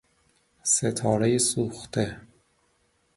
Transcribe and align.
ستاره 0.73 1.31
سوخته 1.49 2.05